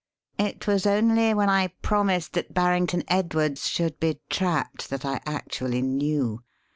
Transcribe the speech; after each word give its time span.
It 0.39 0.65
was 0.65 0.87
only 0.87 1.31
when 1.35 1.47
I 1.47 1.67
promised 1.83 2.33
that 2.33 2.55
Barrington 2.55 3.03
Edwards 3.07 3.67
should 3.67 3.99
be 3.99 4.19
trapped, 4.31 4.89
that 4.89 5.05
I 5.05 5.21
actually 5.27 5.83
knew. 5.83 6.41